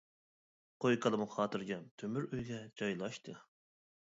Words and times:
قوي 0.85 0.97
كالىمۇ 1.03 1.27
خاتىرجەم، 1.35 1.85
تۆمۈر 2.03 2.27
ئۆيگە 2.31 2.59
جايلاشتى. 2.83 3.37